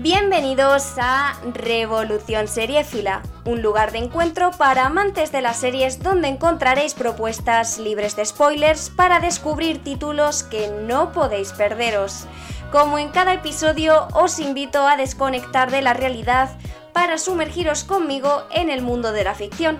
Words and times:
Bienvenidos 0.00 0.98
a 0.98 1.34
Revolución 1.52 2.46
Seriéfila, 2.46 3.22
un 3.44 3.62
lugar 3.62 3.92
de 3.92 3.98
encuentro 3.98 4.52
para 4.52 4.86
amantes 4.86 5.32
de 5.32 5.42
las 5.42 5.56
series 5.56 6.02
donde 6.02 6.28
encontraréis 6.28 6.94
propuestas 6.94 7.78
libres 7.78 8.14
de 8.16 8.24
spoilers 8.24 8.90
para 8.90 9.20
descubrir 9.20 9.82
títulos 9.82 10.42
que 10.44 10.68
no 10.68 11.12
podéis 11.12 11.52
perderos. 11.52 12.26
Como 12.70 12.98
en 12.98 13.08
cada 13.08 13.34
episodio, 13.34 14.08
os 14.14 14.38
invito 14.38 14.86
a 14.86 14.96
desconectar 14.96 15.70
de 15.70 15.82
la 15.82 15.92
realidad 15.92 16.50
para 16.92 17.18
sumergiros 17.18 17.84
conmigo 17.84 18.44
en 18.50 18.70
el 18.70 18.82
mundo 18.82 19.12
de 19.12 19.24
la 19.24 19.34
ficción. 19.34 19.78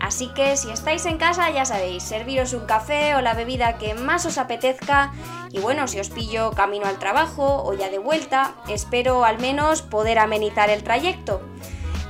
Así 0.00 0.28
que 0.28 0.56
si 0.56 0.70
estáis 0.70 1.06
en 1.06 1.18
casa 1.18 1.50
ya 1.50 1.64
sabéis, 1.64 2.04
serviros 2.04 2.52
un 2.52 2.66
café 2.66 3.16
o 3.16 3.20
la 3.20 3.34
bebida 3.34 3.78
que 3.78 3.94
más 3.94 4.26
os 4.26 4.38
apetezca 4.38 5.12
y 5.50 5.58
bueno, 5.58 5.88
si 5.88 5.98
os 5.98 6.10
pillo 6.10 6.52
camino 6.52 6.86
al 6.86 6.98
trabajo 6.98 7.64
o 7.64 7.74
ya 7.74 7.90
de 7.90 7.98
vuelta, 7.98 8.54
espero 8.68 9.24
al 9.24 9.38
menos 9.38 9.82
poder 9.82 10.18
amenizar 10.18 10.70
el 10.70 10.84
trayecto. 10.84 11.40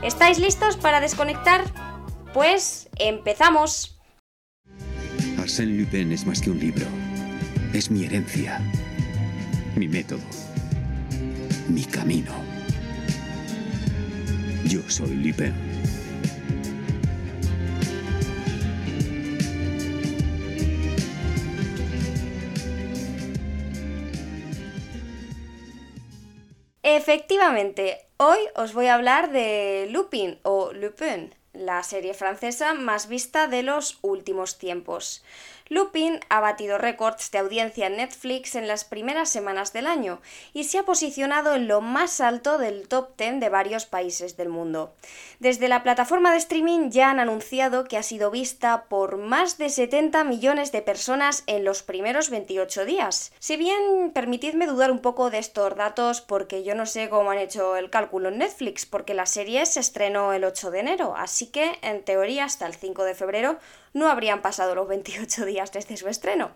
¿Estáis 0.02 0.38
listos 0.38 0.77
para 0.77 1.01
desconectar? 1.01 1.65
Pues 2.33 2.89
empezamos. 2.98 3.98
Arsène 5.39 5.77
Lupin 5.77 6.12
es 6.12 6.25
más 6.25 6.41
que 6.41 6.50
un 6.50 6.61
libro. 6.61 6.86
Es 7.73 7.91
mi 7.91 8.05
herencia. 8.05 8.61
Mi 9.75 9.89
método. 9.89 10.23
Mi 11.69 11.84
camino. 11.84 12.33
Yo 14.64 14.81
soy 14.89 15.14
Lupin. 15.14 15.53
Efectivamente, 26.83 28.08
hoy 28.19 28.38
os 28.56 28.74
voy 28.74 28.86
a 28.86 28.94
hablar 28.94 29.30
de 29.30 29.88
Lupin 29.91 30.38
o 30.42 30.72
Lupin, 30.72 31.34
la 31.52 31.83
serie 31.84 32.14
francesa 32.14 32.74
más 32.74 33.08
vista 33.08 33.47
de 33.47 33.62
los 33.62 33.98
últimos 34.02 34.58
tiempos. 34.58 35.24
Lupin 35.69 36.20
ha 36.28 36.41
batido 36.41 36.78
récords 36.78 37.30
de 37.30 37.38
audiencia 37.38 37.86
en 37.86 37.97
Netflix 37.97 38.55
en 38.55 38.66
las 38.69 38.84
primeras 38.84 39.28
semanas 39.28 39.72
del 39.72 39.86
año 39.86 40.20
y 40.55 40.64
se 40.64 40.78
ha 40.78 40.84
posicionado 40.84 41.55
en 41.55 41.69
lo 41.69 41.80
más 41.80 42.20
alto 42.20 42.58
del 42.58 42.88
top 42.88 43.16
10 43.16 43.41
de 43.41 43.48
varios 43.48 43.86
países 43.86 44.36
del 44.36 44.48
mundo. 44.48 44.94
Desde 45.39 45.69
la 45.69 45.83
plataforma 45.83 46.33
de 46.33 46.39
streaming 46.39 46.91
ya 46.91 47.11
han 47.11 47.20
anunciado 47.20 47.84
que 47.84 47.96
ha 47.96 48.02
sido 48.02 48.30
vista 48.30 48.84
por 48.89 49.16
más 49.16 49.58
de 49.58 49.69
70 49.69 50.24
millones 50.24 50.72
de 50.72 50.83
personas 50.83 51.44
en 51.46 51.64
los 51.64 51.83
primeros 51.83 52.30
28 52.30 52.84
días. 52.84 53.33
Si 53.39 53.56
bien 53.56 54.11
permitidme 54.12 54.66
dudar 54.66 54.91
un 54.91 55.00
poco 55.00 55.30
de 55.30 55.39
estos 55.39 55.77
datos 55.77 56.20
porque 56.20 56.64
yo 56.64 56.74
no 56.74 56.86
sé 56.86 57.08
cómo 57.08 57.30
han 57.30 57.39
hecho 57.39 57.77
el 57.77 57.91
cálculo 57.91 58.28
en 58.28 58.39
Netflix, 58.39 58.86
porque 58.86 59.14
la 59.14 59.27
serie 59.27 59.66
se 59.66 59.80
estrenó 59.80 60.33
el 60.33 60.44
8 60.44 60.70
de 60.70 60.80
enero, 60.80 61.14
así 61.16 61.46
que 61.46 61.78
en 61.83 62.05
teoría 62.05 62.44
hasta 62.44 62.66
el 62.66 62.74
5 62.74 63.05
de 63.05 63.14
febrero 63.14 63.58
no 63.92 64.08
habrían 64.08 64.42
pasado 64.42 64.75
los 64.75 64.89
28 64.89 65.44
días 65.44 65.72
desde 65.72 65.97
su 65.97 66.08
estreno. 66.08 66.50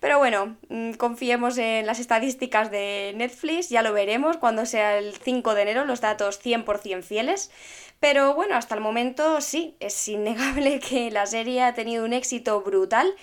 Pero 0.00 0.18
bueno, 0.18 0.56
mm, 0.68 0.92
confiemos 0.92 1.56
en 1.58 1.86
las 1.86 2.00
estadísticas 2.00 2.70
de 2.70 3.14
Netflix, 3.16 3.70
ya 3.70 3.82
lo 3.82 3.92
veremos 3.92 4.36
cuando 4.36 4.66
sea 4.66 4.98
el 4.98 5.14
5 5.14 5.54
de 5.54 5.62
enero, 5.62 5.84
los 5.84 6.00
datos 6.00 6.38
100% 6.38 7.02
fieles. 7.02 7.50
Pero 7.98 8.34
bueno, 8.34 8.56
hasta 8.56 8.74
el 8.74 8.82
momento 8.82 9.40
sí, 9.40 9.76
es 9.80 10.06
innegable 10.08 10.80
que 10.88 11.10
la 11.10 11.26
serie 11.26 11.62
ha 11.62 11.74
tenido 11.74 12.04
un 12.04 12.12
éxito 12.12 12.60
brutal 12.60 13.14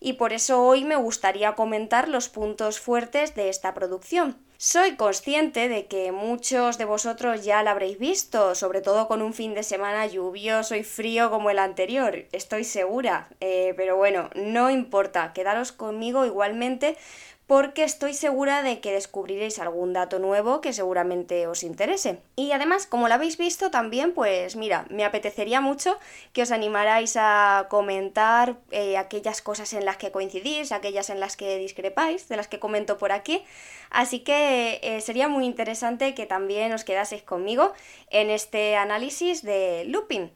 y 0.00 0.14
por 0.14 0.32
eso 0.32 0.62
hoy 0.64 0.84
me 0.84 0.96
gustaría 0.96 1.54
comentar 1.54 2.08
los 2.08 2.28
puntos 2.28 2.80
fuertes 2.80 3.34
de 3.34 3.48
esta 3.48 3.74
producción. 3.74 4.36
Soy 4.64 4.94
consciente 4.94 5.68
de 5.68 5.86
que 5.86 6.12
muchos 6.12 6.78
de 6.78 6.84
vosotros 6.84 7.44
ya 7.44 7.64
la 7.64 7.72
habréis 7.72 7.98
visto, 7.98 8.54
sobre 8.54 8.80
todo 8.80 9.08
con 9.08 9.20
un 9.20 9.34
fin 9.34 9.54
de 9.54 9.64
semana 9.64 10.06
lluvioso 10.06 10.76
y 10.76 10.84
frío 10.84 11.30
como 11.30 11.50
el 11.50 11.58
anterior, 11.58 12.26
estoy 12.30 12.62
segura. 12.62 13.28
Eh, 13.40 13.74
pero 13.76 13.96
bueno, 13.96 14.30
no 14.36 14.70
importa, 14.70 15.32
quedaros 15.32 15.72
conmigo 15.72 16.24
igualmente 16.26 16.96
porque 17.52 17.84
estoy 17.84 18.14
segura 18.14 18.62
de 18.62 18.80
que 18.80 18.94
descubriréis 18.94 19.58
algún 19.58 19.92
dato 19.92 20.18
nuevo 20.18 20.62
que 20.62 20.72
seguramente 20.72 21.46
os 21.46 21.64
interese. 21.64 22.18
Y 22.34 22.52
además, 22.52 22.86
como 22.86 23.08
lo 23.08 23.14
habéis 23.14 23.36
visto 23.36 23.70
también, 23.70 24.14
pues 24.14 24.56
mira, 24.56 24.86
me 24.88 25.04
apetecería 25.04 25.60
mucho 25.60 25.98
que 26.32 26.40
os 26.40 26.50
animarais 26.50 27.14
a 27.20 27.66
comentar 27.68 28.56
eh, 28.70 28.96
aquellas 28.96 29.42
cosas 29.42 29.74
en 29.74 29.84
las 29.84 29.98
que 29.98 30.10
coincidís, 30.10 30.72
aquellas 30.72 31.10
en 31.10 31.20
las 31.20 31.36
que 31.36 31.58
discrepáis, 31.58 32.26
de 32.26 32.38
las 32.38 32.48
que 32.48 32.58
comento 32.58 32.96
por 32.96 33.12
aquí. 33.12 33.44
Así 33.90 34.20
que 34.20 34.80
eh, 34.82 35.02
sería 35.02 35.28
muy 35.28 35.44
interesante 35.44 36.14
que 36.14 36.24
también 36.24 36.72
os 36.72 36.84
quedaseis 36.84 37.22
conmigo 37.22 37.74
en 38.08 38.30
este 38.30 38.76
análisis 38.76 39.42
de 39.42 39.84
looping. 39.88 40.30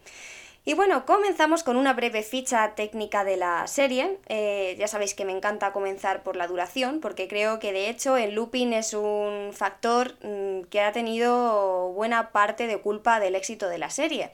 Y 0.69 0.75
bueno, 0.75 1.07
comenzamos 1.07 1.63
con 1.63 1.77
una 1.77 1.93
breve 1.93 2.25
ficha 2.25 2.75
técnica 2.75 3.23
de 3.23 3.37
la 3.37 3.69
serie. 3.69 4.19
Eh, 4.27 4.75
ya 4.77 4.89
sabéis 4.89 5.15
que 5.15 5.25
me 5.25 5.31
encanta 5.31 5.73
comenzar 5.73 6.25
por 6.25 6.35
la 6.35 6.49
duración, 6.49 6.99
porque 6.99 7.29
creo 7.29 7.61
que 7.61 7.73
de 7.73 7.89
hecho 7.89 8.17
el 8.17 8.35
looping 8.35 8.73
es 8.73 8.93
un 8.93 9.53
factor 9.53 10.17
mm, 10.25 10.63
que 10.69 10.81
ha 10.81 10.91
tenido 10.91 11.93
buena 11.93 12.33
parte 12.33 12.67
de 12.67 12.81
culpa 12.81 13.21
del 13.21 13.37
éxito 13.37 13.69
de 13.69 13.79
la 13.79 13.91
serie. 13.91 14.33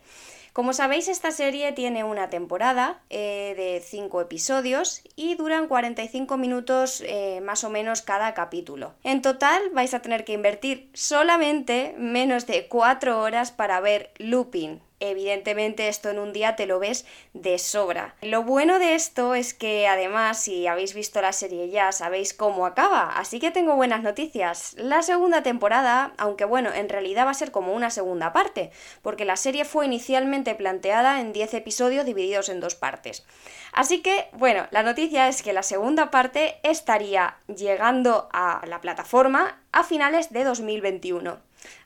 Como 0.54 0.72
sabéis, 0.72 1.08
esta 1.08 1.32
serie 1.32 1.72
tiene 1.72 2.02
una 2.02 2.30
temporada 2.30 3.00
eh, 3.10 3.54
de 3.56 3.82
5 3.84 4.22
episodios 4.22 5.02
y 5.16 5.34
duran 5.34 5.66
45 5.66 6.38
minutos 6.38 7.02
eh, 7.06 7.40
más 7.42 7.62
o 7.64 7.70
menos 7.70 8.00
cada 8.00 8.32
capítulo. 8.32 8.94
En 9.02 9.20
total 9.20 9.62
vais 9.72 9.92
a 9.92 10.00
tener 10.00 10.24
que 10.24 10.32
invertir 10.32 10.88
solamente 10.94 11.94
menos 11.98 12.46
de 12.46 12.68
4 12.68 13.20
horas 13.20 13.50
para 13.50 13.80
ver 13.80 14.12
Looping, 14.18 14.80
evidentemente 15.10 15.88
esto 15.88 16.10
en 16.10 16.18
un 16.18 16.32
día 16.32 16.56
te 16.56 16.66
lo 16.66 16.78
ves 16.78 17.04
de 17.32 17.58
sobra. 17.58 18.14
Lo 18.22 18.42
bueno 18.42 18.78
de 18.78 18.94
esto 18.94 19.34
es 19.34 19.54
que 19.54 19.86
además 19.86 20.38
si 20.38 20.66
habéis 20.66 20.94
visto 20.94 21.20
la 21.20 21.32
serie 21.32 21.70
ya 21.70 21.92
sabéis 21.92 22.34
cómo 22.34 22.66
acaba, 22.66 23.10
así 23.16 23.40
que 23.40 23.50
tengo 23.50 23.76
buenas 23.76 24.02
noticias. 24.02 24.74
La 24.78 25.02
segunda 25.02 25.42
temporada, 25.42 26.12
aunque 26.18 26.44
bueno, 26.44 26.72
en 26.72 26.88
realidad 26.88 27.26
va 27.26 27.30
a 27.30 27.34
ser 27.34 27.50
como 27.50 27.72
una 27.72 27.90
segunda 27.90 28.32
parte, 28.32 28.70
porque 29.02 29.24
la 29.24 29.36
serie 29.36 29.64
fue 29.64 29.86
inicialmente 29.86 30.54
planteada 30.54 31.20
en 31.20 31.32
10 31.32 31.54
episodios 31.54 32.04
divididos 32.04 32.48
en 32.48 32.60
dos 32.60 32.74
partes. 32.74 33.24
Así 33.72 34.02
que, 34.02 34.28
bueno, 34.32 34.66
la 34.70 34.82
noticia 34.82 35.28
es 35.28 35.42
que 35.42 35.52
la 35.52 35.62
segunda 35.62 36.10
parte 36.10 36.60
estaría 36.62 37.38
llegando 37.46 38.28
a 38.32 38.62
la 38.66 38.80
plataforma 38.80 39.58
a 39.72 39.82
finales 39.82 40.30
de 40.32 40.44
2021. 40.44 41.38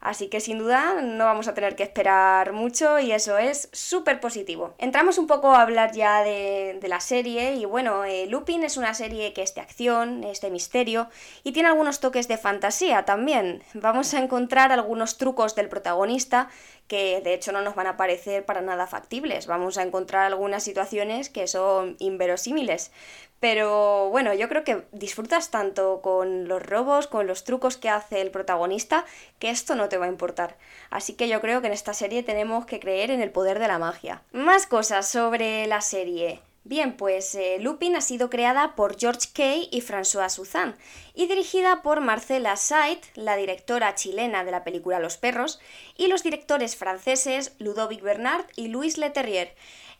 Así 0.06 0.28
que 0.28 0.38
sin 0.38 0.60
duda 0.60 1.02
no 1.02 1.24
vamos 1.24 1.48
a 1.48 1.54
tener 1.54 1.74
que 1.74 1.82
esperar 1.82 2.52
mucho 2.52 3.00
y 3.00 3.10
eso 3.10 3.38
es 3.38 3.68
súper 3.72 4.20
positivo. 4.20 4.72
Entramos 4.78 5.18
un 5.18 5.26
poco 5.26 5.52
a 5.52 5.62
hablar 5.62 5.90
ya 5.90 6.22
de, 6.22 6.78
la 6.86 7.00
serie 7.00 7.56
y 7.56 7.64
bueno, 7.64 8.04
eh, 8.04 8.28
Lupin 8.28 8.62
es 8.62 8.76
una 8.76 8.94
serie 8.94 9.32
que 9.32 9.42
es 9.42 9.56
de 9.56 9.62
acción, 9.62 10.22
es 10.22 10.40
de 10.40 10.50
misterio 10.50 11.08
y 11.42 11.50
tiene 11.50 11.70
algunos 11.70 11.98
toques 11.98 12.28
de 12.28 12.38
fantasía 12.38 13.04
también. 13.04 13.64
Vamos 13.74 14.14
a 14.14 14.22
encontrar 14.22 14.70
algunos 14.70 15.16
trucos 15.18 15.56
del 15.56 15.68
protagonista 15.68 16.50
que 16.86 17.20
de 17.20 17.34
hecho 17.34 17.50
no 17.50 17.62
nos 17.62 17.74
van 17.74 17.88
a 17.88 17.96
parecer 17.96 18.44
para 18.44 18.60
nada 18.60 18.86
factibles. 18.86 19.48
Vamos 19.48 19.76
a 19.76 19.82
encontrar 19.82 20.26
algunas 20.26 20.62
situaciones 20.62 21.30
que 21.30 21.48
son 21.48 21.96
inverosímiles. 21.98 22.92
Pero 23.38 24.08
bueno, 24.10 24.32
yo 24.32 24.48
creo 24.48 24.64
que 24.64 24.84
disfrutas 24.92 25.50
tanto 25.50 26.00
con 26.00 26.48
los 26.48 26.62
robos, 26.62 27.06
con 27.06 27.26
los 27.26 27.44
trucos 27.44 27.76
que 27.76 27.90
hace 27.90 28.22
el 28.22 28.30
protagonista, 28.30 29.04
que 29.38 29.50
esto 29.50 29.74
no 29.74 29.90
te 29.90 29.95
va 29.98 30.06
a 30.06 30.10
importar. 30.10 30.56
Así 30.90 31.14
que 31.14 31.28
yo 31.28 31.40
creo 31.40 31.60
que 31.60 31.66
en 31.68 31.72
esta 31.72 31.94
serie 31.94 32.22
tenemos 32.22 32.66
que 32.66 32.80
creer 32.80 33.10
en 33.10 33.20
el 33.20 33.30
poder 33.30 33.58
de 33.58 33.68
la 33.68 33.78
magia. 33.78 34.22
Más 34.32 34.66
cosas 34.66 35.08
sobre 35.08 35.66
la 35.66 35.80
serie. 35.80 36.40
Bien, 36.68 36.96
pues 36.96 37.36
eh, 37.36 37.58
Lupin 37.60 37.94
ha 37.94 38.00
sido 38.00 38.28
creada 38.28 38.74
por 38.74 38.98
George 38.98 39.28
Kay 39.32 39.68
y 39.70 39.82
François 39.82 40.28
Suzanne 40.28 40.74
y 41.14 41.28
dirigida 41.28 41.80
por 41.80 42.00
Marcela 42.00 42.56
Sait, 42.56 43.04
la 43.14 43.36
directora 43.36 43.94
chilena 43.94 44.42
de 44.42 44.50
la 44.50 44.64
película 44.64 44.98
Los 44.98 45.16
Perros, 45.16 45.60
y 45.96 46.08
los 46.08 46.24
directores 46.24 46.74
franceses 46.74 47.54
Ludovic 47.60 48.02
Bernard 48.02 48.46
y 48.56 48.66
Louis 48.66 48.98
Leterrier. 48.98 49.54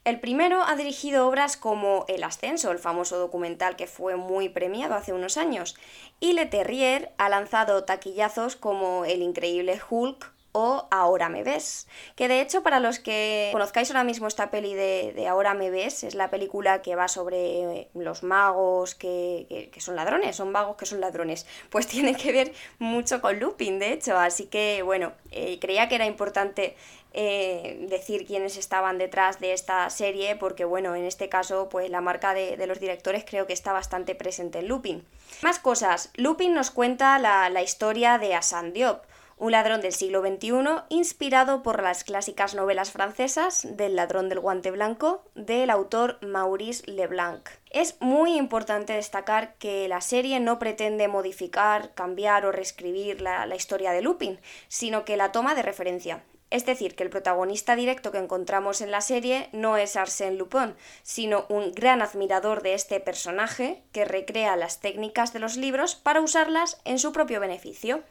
El 0.07 0.21
primero 0.21 0.63
ha 0.63 0.77
dirigido 0.77 1.27
obras 1.27 1.57
como 1.57 2.05
El 2.07 2.23
Ascenso, 2.23 2.71
el 2.71 2.79
famoso 2.79 3.19
documental 3.19 3.75
que 3.75 3.89
fue 3.89 4.15
muy 4.15 4.49
premiado 4.49 4.95
hace 4.95 5.13
unos 5.13 5.37
años, 5.37 5.75
y 6.21 6.35
Le 6.35 6.47
Terrier 6.47 7.13
ha 7.19 7.29
lanzado 7.29 7.83
taquillazos 7.83 8.55
como 8.55 9.05
El 9.05 9.21
Increíble 9.21 9.81
Hulk 9.91 10.33
o 10.59 10.89
Ahora 10.91 11.29
me 11.29 11.43
ves. 11.43 11.87
Que 12.15 12.29
de 12.29 12.41
hecho, 12.41 12.63
para 12.63 12.81
los 12.81 12.99
que 12.99 13.51
conozcáis 13.53 13.91
ahora 13.91 14.05
mismo 14.05 14.27
esta 14.27 14.51
peli 14.51 14.73
de, 14.73 15.27
Ahora 15.29 15.53
me 15.53 15.69
ves, 15.71 16.03
es 16.03 16.15
la 16.15 16.31
película 16.31 16.81
que 16.81 16.97
va 16.97 17.09
sobre 17.09 17.89
los 17.93 18.23
magos 18.23 18.95
que, 18.95 19.71
son 19.79 19.97
ladrones, 19.97 20.37
son 20.37 20.51
magos 20.51 20.77
que 20.77 20.87
son 20.87 21.01
ladrones. 21.03 21.47
Pues 21.69 21.87
tiene 21.95 22.15
que 22.15 22.33
ver 22.33 22.53
mucho 22.79 23.21
con 23.21 23.39
Lupin, 23.39 23.79
de 23.79 23.93
hecho. 23.93 24.17
Así 24.17 24.47
que, 24.47 24.81
bueno, 24.83 25.13
eh, 25.31 25.59
creía 25.61 25.89
que 25.89 25.97
era 25.97 26.07
importante 26.07 26.75
eh, 27.13 27.87
decir 27.91 28.27
quiénes 28.27 28.57
estaban 28.57 28.97
detrás 28.97 29.39
de 29.39 29.53
esta 29.53 29.91
serie, 29.91 30.37
porque 30.37 30.65
bueno, 30.65 30.95
en 30.95 31.05
este 31.05 31.29
caso, 31.29 31.69
pues 31.69 31.91
la 31.91 32.01
marca 32.01 32.33
de, 32.33 32.67
los 32.67 32.81
directores 32.81 33.27
creo 33.27 33.47
que 33.47 33.53
está 33.53 33.75
bastante 33.75 34.15
presente 34.15 34.61
en 34.61 34.69
Lupin. 34.69 35.05
Más 35.43 35.59
cosas, 35.59 36.11
Lupin 36.15 36.55
nos 36.55 36.71
cuenta 36.71 37.19
la, 37.19 37.51
la 37.51 37.63
historia 37.63 38.17
de 38.17 38.35
Asan 38.35 38.73
Diop, 38.73 39.05
un 39.39 39.53
ladrón 39.53 39.83
del 39.83 39.93
siglo 39.93 40.23
XXI 40.23 40.51
inspirado 40.89 41.63
por 41.63 41.83
las 41.83 42.05
clásicas 42.05 42.55
novelas 42.55 42.91
francesas 42.91 43.67
del 43.77 43.95
ladrón 43.95 44.29
del 44.29 44.41
guante 44.41 44.71
blanco 44.71 45.25
del 45.35 45.71
autor 45.71 46.19
Maurice 46.23 46.91
Leblanc. 46.91 47.49
Es 47.71 47.97
muy 48.01 48.37
importante 48.37 48.95
destacar 48.95 49.55
que 49.57 49.89
la 49.89 50.01
serie 50.01 50.41
no 50.41 50.59
pretende 50.59 51.09
modificar, 51.09 51.93
cambiar 51.95 52.47
o 52.47 52.53
reescribir 52.53 53.21
la, 53.21 53.45
la 53.45 53.57
historia 53.57 53.93
de 53.93 54.01
Lupin, 54.01 54.41
sino 54.69 55.05
que 55.05 55.19
la 55.19 55.33
toma 55.33 55.55
de 55.55 55.63
referencia. 55.63 56.23
Es 56.49 56.65
decir, 56.65 56.95
que 56.95 57.03
el 57.03 57.11
protagonista 57.11 57.75
directo 57.75 58.13
que 58.13 58.19
encontramos 58.19 58.81
en 58.81 58.93
la 58.93 59.01
serie 59.01 59.49
no 59.53 59.77
es 59.77 59.97
Arsène 59.97 60.37
Lupin, 60.37 60.75
sino 61.03 61.45
un 61.49 61.73
gran 61.73 62.03
admirador 62.03 62.63
de 62.63 62.75
este 62.75 63.01
personaje 63.01 63.83
que 63.93 64.05
recrea 64.05 64.57
las 64.57 64.81
técnicas 64.81 65.33
de 65.33 65.41
los 65.41 65.57
libros 65.57 65.97
para 65.97 66.21
usarlas 66.21 66.81
en 66.85 67.01
su 67.01 67.13
propio 67.13 67.41
beneficio. 67.41 68.03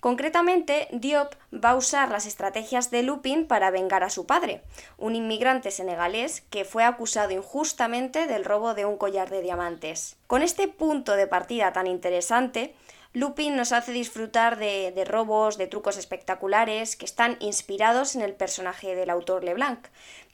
Concretamente, 0.00 0.88
Diop 0.90 1.34
va 1.52 1.70
a 1.70 1.76
usar 1.76 2.10
las 2.10 2.26
estrategias 2.26 2.90
de 2.90 3.02
Lupin 3.02 3.46
para 3.46 3.70
vengar 3.70 4.02
a 4.02 4.10
su 4.10 4.26
padre, 4.26 4.62
un 4.98 5.14
inmigrante 5.14 5.70
senegalés 5.70 6.40
que 6.50 6.64
fue 6.64 6.84
acusado 6.84 7.30
injustamente 7.30 8.26
del 8.26 8.44
robo 8.44 8.74
de 8.74 8.84
un 8.84 8.96
collar 8.96 9.30
de 9.30 9.42
diamantes. 9.42 10.16
Con 10.26 10.42
este 10.42 10.66
punto 10.68 11.14
de 11.14 11.26
partida 11.26 11.72
tan 11.72 11.86
interesante, 11.86 12.74
Lupin 13.14 13.56
nos 13.56 13.72
hace 13.72 13.92
disfrutar 13.92 14.58
de, 14.58 15.04
robos, 15.06 15.58
de 15.58 15.66
trucos 15.66 15.98
espectaculares 15.98 16.96
que 16.96 17.04
están 17.04 17.36
inspirados 17.40 18.16
en 18.16 18.22
el 18.22 18.32
personaje 18.32 18.94
del 18.94 19.10
autor 19.10 19.44
Leblanc, 19.44 19.86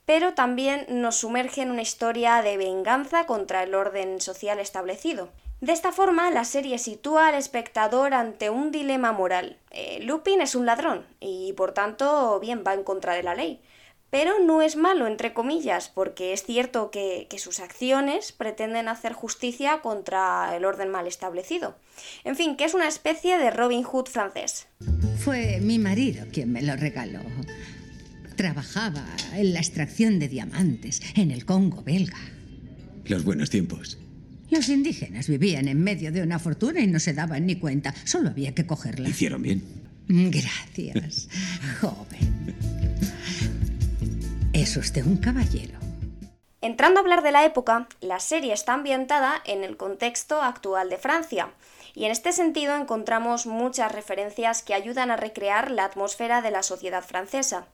pero 0.06 0.34
también 0.34 0.86
nos 0.88 1.16
sumerge 1.16 1.62
en 1.62 1.72
una 1.72 1.82
historia 1.82 2.40
de 2.40 2.56
venganza 2.56 3.26
contra 3.26 3.64
el 3.64 3.74
orden 3.74 4.20
social 4.20 4.60
establecido. 4.60 5.28
De 5.60 5.72
esta 5.72 5.90
forma, 5.90 6.30
la 6.30 6.44
serie 6.44 6.78
sitúa 6.78 7.28
al 7.28 7.34
espectador 7.34 8.14
ante 8.14 8.48
un 8.48 8.70
dilema 8.70 9.12
moral. 9.12 9.56
Eh, 9.72 9.98
Lupin 10.02 10.40
es 10.40 10.54
un 10.54 10.66
ladrón 10.66 11.04
y, 11.18 11.52
por 11.54 11.72
tanto, 11.72 12.38
bien 12.38 12.62
va 12.64 12.74
en 12.74 12.84
contra 12.84 13.14
de 13.14 13.24
la 13.24 13.34
ley. 13.34 13.60
Pero 14.10 14.38
no 14.38 14.62
es 14.62 14.76
malo, 14.76 15.06
entre 15.06 15.34
comillas, 15.34 15.88
porque 15.88 16.32
es 16.32 16.44
cierto 16.44 16.90
que, 16.90 17.26
sus 17.38 17.58
acciones 17.60 18.32
pretenden 18.32 18.88
hacer 18.88 19.12
justicia 19.12 19.80
contra 19.82 20.56
el 20.56 20.64
orden 20.64 20.90
mal 20.90 21.06
establecido. 21.06 21.76
En 22.24 22.36
fin, 22.36 22.56
que 22.56 22.64
es 22.64 22.74
una 22.74 22.88
especie 22.88 23.36
de 23.36 23.50
Robin 23.50 23.82
Hood 23.82 24.06
francés. 24.06 24.68
Fue 25.18 25.58
mi 25.60 25.78
marido 25.78 26.24
quien 26.32 26.52
me 26.52 26.62
lo 26.62 26.76
regaló. 26.76 27.20
Trabajaba 28.36 29.04
en 29.34 29.52
la 29.52 29.58
extracción 29.58 30.20
de 30.20 30.28
diamantes 30.28 31.02
en 31.16 31.32
el 31.32 31.44
Congo 31.44 31.82
belga. 31.82 32.18
Los 33.04 33.24
buenos 33.24 33.50
tiempos. 33.50 33.98
Los 34.50 34.68
indígenas 34.68 35.28
vivían 35.28 35.68
en 35.68 35.82
medio 35.82 36.10
de 36.10 36.22
una 36.22 36.38
fortuna 36.38 36.80
y 36.80 36.86
no 36.86 36.98
se 36.98 37.12
daban 37.12 37.46
ni 37.46 37.56
cuenta. 37.56 37.94
Solo 38.04 38.30
había 38.30 38.54
que 38.54 38.66
cogerla. 38.66 39.08
Hicieron 39.08 39.42
bien. 39.42 39.62
Gracias, 40.08 41.28
joven. 41.80 42.56
Es 44.52 44.76
usted 44.76 45.04
un 45.04 45.18
caballero. 45.18 45.78
Entrando 46.60 46.98
a 46.98 47.02
hablar 47.02 47.22
de 47.22 47.30
la 47.30 47.44
época, 47.44 47.88
la 48.00 48.18
serie 48.18 48.52
está 48.52 48.72
ambientada 48.72 49.42
en 49.44 49.62
el 49.62 49.76
contexto 49.76 50.42
actual 50.42 50.90
de 50.90 50.96
Francia, 50.96 51.50
y 51.94 52.04
en 52.04 52.10
este 52.10 52.32
sentido 52.32 52.76
encontramos 52.76 53.46
muchas 53.46 53.92
referencias 53.92 54.62
que 54.62 54.74
ayudan 54.74 55.10
a 55.10 55.16
recrear 55.16 55.70
la 55.70 55.84
atmósfera 55.84 56.42
de 56.42 56.50
la 56.50 56.62
sociedad 56.62 57.04
francesa. 57.04 57.66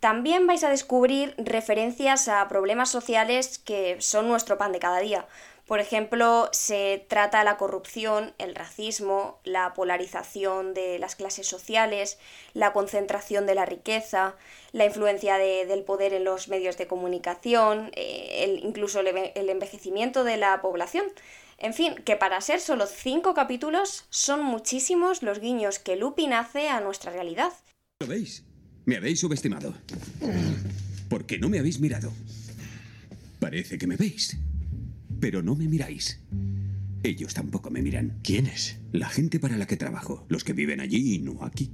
También 0.00 0.46
vais 0.46 0.64
a 0.64 0.70
descubrir 0.70 1.34
referencias 1.38 2.28
a 2.28 2.46
problemas 2.48 2.90
sociales 2.90 3.58
que 3.58 3.96
son 4.00 4.28
nuestro 4.28 4.58
pan 4.58 4.72
de 4.72 4.78
cada 4.78 5.00
día, 5.00 5.26
por 5.66 5.80
ejemplo, 5.80 6.50
se 6.52 7.06
trata 7.08 7.42
la 7.42 7.56
corrupción, 7.56 8.34
el 8.38 8.54
racismo, 8.54 9.40
la 9.44 9.72
polarización 9.72 10.74
de 10.74 10.98
las 10.98 11.16
clases 11.16 11.46
sociales, 11.46 12.18
la 12.52 12.74
concentración 12.74 13.46
de 13.46 13.54
la 13.54 13.64
riqueza, 13.64 14.36
la 14.72 14.84
influencia 14.84 15.38
del 15.38 15.82
poder 15.82 16.12
en 16.12 16.24
los 16.24 16.48
medios 16.48 16.76
de 16.76 16.86
comunicación, 16.86 17.90
eh, 17.94 18.60
incluso 18.62 19.00
el, 19.00 19.48
envejecimiento 19.48 20.22
de 20.22 20.36
la 20.36 20.60
población. 20.60 21.06
En 21.56 21.72
fin, 21.72 21.94
que 22.04 22.16
para 22.16 22.42
ser 22.42 22.60
solo 22.60 22.86
cinco 22.86 23.32
capítulos 23.32 24.04
son 24.10 24.44
muchísimos 24.44 25.22
los 25.22 25.40
guiños 25.40 25.78
que 25.78 25.96
Lupin 25.96 26.34
hace 26.34 26.68
a 26.68 26.80
nuestra 26.80 27.10
realidad. 27.10 27.52
¿Lo 28.00 28.06
veis? 28.06 28.44
Me 28.84 28.96
habéis 28.96 29.20
subestimado. 29.20 29.72
¿Por 31.08 31.24
qué 31.24 31.38
no 31.38 31.48
me 31.48 31.58
habéis 31.58 31.80
mirado? 31.80 32.12
Parece 33.40 33.78
que 33.78 33.86
me 33.86 33.96
veis 33.96 34.36
pero 35.20 35.42
no 35.42 35.54
me 35.54 35.68
miráis. 35.68 36.20
Ellos 37.02 37.34
tampoco 37.34 37.70
me 37.70 37.82
miran. 37.82 38.18
¿Quiénes? 38.22 38.80
La 38.92 39.08
gente 39.08 39.38
para 39.38 39.56
la 39.56 39.66
que 39.66 39.76
trabajo, 39.76 40.24
los 40.28 40.44
que 40.44 40.54
viven 40.54 40.80
allí 40.80 41.14
y 41.14 41.18
no 41.18 41.44
aquí. 41.44 41.72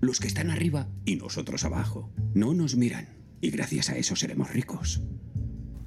Los 0.00 0.20
que 0.20 0.28
están 0.28 0.50
arriba 0.50 0.88
y 1.04 1.16
nosotros 1.16 1.64
abajo. 1.64 2.10
No 2.34 2.54
nos 2.54 2.76
miran 2.76 3.08
y 3.40 3.50
gracias 3.50 3.90
a 3.90 3.96
eso 3.96 4.16
seremos 4.16 4.50
ricos. 4.50 5.02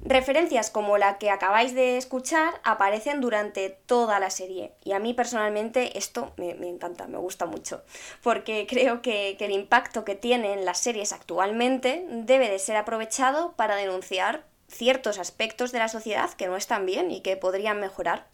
Referencias 0.04 0.70
como 0.70 0.98
la 0.98 1.18
que 1.18 1.30
acabáis 1.30 1.74
de 1.74 1.96
escuchar 1.96 2.54
aparecen 2.64 3.20
durante 3.20 3.70
toda 3.70 4.18
la 4.18 4.30
serie 4.30 4.74
y 4.82 4.92
a 4.92 4.98
mí 4.98 5.14
personalmente 5.14 5.96
esto 5.96 6.34
me, 6.36 6.50
encanta, 6.68 7.06
me 7.06 7.18
gusta 7.18 7.46
mucho, 7.46 7.84
porque 8.20 8.66
creo 8.68 9.00
que, 9.00 9.36
que 9.38 9.44
el 9.44 9.52
impacto 9.52 10.04
que 10.04 10.16
tienen 10.16 10.64
las 10.64 10.78
series 10.78 11.12
actualmente 11.12 12.04
debe 12.10 12.48
de 12.48 12.58
ser 12.58 12.76
aprovechado 12.76 13.54
para 13.56 13.76
denunciar 13.76 14.44
ciertos 14.72 15.18
aspectos 15.18 15.72
de 15.72 15.78
la 15.78 15.88
sociedad 15.88 16.32
que 16.32 16.46
no 16.46 16.56
están 16.56 16.86
bien 16.86 17.10
y 17.10 17.20
que 17.20 17.36
podrían 17.36 17.80
mejorar. 17.80 18.26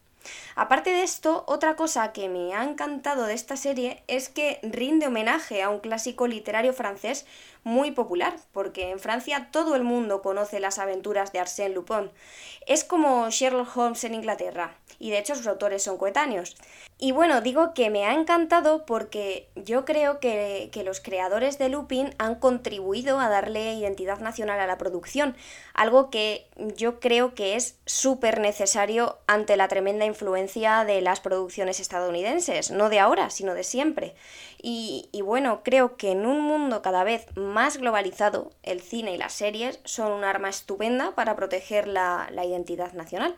Aparte 0.57 0.91
de 0.91 1.03
esto, 1.03 1.45
otra 1.47 1.77
cosa 1.77 2.13
que 2.13 2.29
me 2.29 2.55
ha 2.55 2.65
encantado 2.65 3.27
de 3.27 3.35
esta 3.35 3.57
serie 3.57 4.03
es 4.09 4.29
que 4.29 4.59
rinde 4.63 5.07
homenaje 5.07 5.63
a 5.63 5.71
un 5.71 5.81
clásico 5.81 6.27
literario 6.27 6.73
francés 6.73 7.27
muy 7.69 7.91
popular, 7.91 8.35
porque 8.53 8.91
en 8.91 8.99
Francia 8.99 9.51
todo 9.53 9.77
el 9.77 9.85
mundo 9.85 10.23
conoce 10.23 10.59
las 10.59 10.79
aventuras 10.79 11.33
de 11.33 11.41
Arsène 11.41 11.75
Lupin. 11.75 12.11
Es 12.67 12.83
como 12.83 13.29
Sherlock 13.29 13.77
Holmes 13.77 14.05
en 14.05 14.15
Inglaterra, 14.15 14.75
y 14.99 15.11
de 15.11 15.19
hecho 15.19 15.35
sus 15.35 15.47
autores 15.47 15.83
son 15.83 15.99
coetáneos. 15.99 16.57
Y 17.01 17.13
bueno, 17.13 17.41
digo 17.41 17.75
que 17.75 17.91
me 17.91 18.07
ha 18.07 18.15
encantado 18.15 18.85
porque 18.85 19.49
yo 19.55 19.85
creo 19.85 20.19
que, 20.19 20.71
que, 20.73 20.83
los 20.83 21.01
creadores 21.01 21.57
de 21.59 21.69
Lupin 21.69 22.13
han 22.19 22.35
contribuido 22.35 23.21
a 23.21 23.29
darle 23.29 23.75
identidad 23.75 24.19
nacional 24.19 24.59
a 24.59 24.67
la 24.67 24.79
producción, 24.79 25.37
algo 25.75 26.11
que 26.11 26.49
yo 26.75 26.99
creo 26.99 27.35
que 27.35 27.55
es 27.55 27.79
súper 27.87 28.41
necesario 28.41 29.19
ante 29.29 29.57
la 29.57 29.69
tremenda 29.69 30.07
influencia 30.07 30.85
de 30.85 31.01
las 31.01 31.21
producciones 31.21 31.79
estadounidenses, 31.79 32.73
no 32.73 32.89
de 32.89 32.99
ahora, 32.99 33.31
sino 33.31 33.55
de 33.55 33.63
siempre. 33.63 34.17
Y, 34.61 35.09
y 35.13 35.23
bueno, 35.23 35.61
creo 35.63 35.97
que 35.97 36.11
en 36.11 36.27
un 36.27 36.41
mundo 36.41 36.83
cada 36.83 37.05
vez 37.05 37.27
más 37.37 37.58
globalizado, 37.79 38.53
el 38.63 38.81
cine 38.81 39.15
y 39.15 39.19
las 39.19 39.33
series 39.33 39.81
son 39.85 40.13
un 40.13 40.25
arma 40.25 40.49
estupenda 40.49 41.15
para 41.15 41.37
proteger 41.37 41.89
la, 41.89 42.31
identidad 42.45 42.93
nacional. 42.93 43.37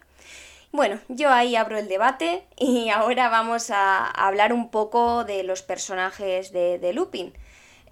Bueno, 0.73 1.01
yo 1.09 1.31
ahí 1.31 1.57
abro 1.57 1.79
el 1.79 1.89
debate 1.89 2.45
y 2.57 2.89
ahora 2.95 3.29
vamos 3.29 3.71
a 3.71 4.07
hablar 4.07 4.53
un 4.53 4.71
poco 4.71 5.25
de 5.25 5.43
los 5.43 5.63
personajes 5.63 6.53
de, 6.53 6.93
Lupin. 6.93 7.33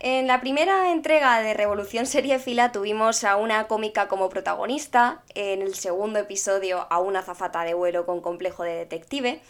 En 0.00 0.26
la 0.28 0.40
primera 0.40 0.92
entrega 0.92 1.40
de 1.40 1.54
Revolución 1.54 2.06
Fila 2.06 2.70
tuvimos 2.70 3.24
a 3.24 3.36
una 3.36 3.66
cómica 3.66 4.06
como 4.06 4.28
protagonista, 4.28 5.22
en 5.34 5.62
el 5.62 5.74
segundo 5.74 6.20
episodio 6.20 6.86
a 6.90 7.00
una 7.00 7.22
zafata 7.22 7.64
de 7.64 7.74
vuelo 7.74 8.06
con 8.06 8.20
complejo 8.20 8.62
de 8.62 8.76
detective, 8.76 9.40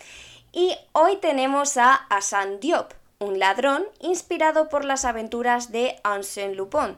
y 0.52 0.74
hoy 0.92 1.16
tenemos 1.16 1.76
a 1.76 1.94
Asan 2.08 2.60
Diop, 2.60 2.92
un 3.20 3.40
ladrón 3.40 3.84
inspirado 3.98 4.68
por 4.68 4.84
las 4.84 5.04
aventuras 5.04 5.72
de 5.72 5.96
Arsène 6.04 6.54
Lupin, 6.54 6.96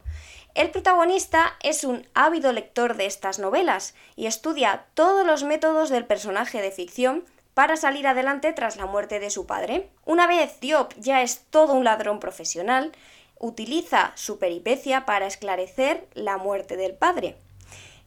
el 0.55 0.71
protagonista 0.71 1.57
es 1.63 1.83
un 1.83 2.07
ávido 2.13 2.53
lector 2.53 2.97
de 2.97 3.07
estas 3.07 3.39
novelas 3.39 3.95
y 4.17 4.27
estudia 4.27 4.85
todos 4.93 5.27
los 5.27 5.45
métodos 5.45 5.89
del 5.89 6.05
personaje 6.05 6.61
de 6.61 6.73
ficción 6.73 7.25
para 7.55 7.77
salir 7.77 8.07
adelante 8.07 8.53
tras 8.53 8.77
la 8.77 8.85
muerte 8.85 9.19
de 9.19 9.31
su 9.31 9.47
padre. 9.47 9.89
Una 10.05 10.27
vez 10.27 10.61
Diop 10.61 10.93
ya 10.99 11.23
es 11.23 11.47
todo 11.49 11.73
un 11.73 11.85
ladrón 11.85 12.21
profesional, 12.21 12.93
utiliza 13.39 14.13
su 14.15 14.39
peripecia 14.39 15.07
para 15.07 15.27
esclarecer 15.27 16.07
la 16.13 16.37
muerte 16.37 16.77
del 16.77 16.93
padre. 16.93 17.39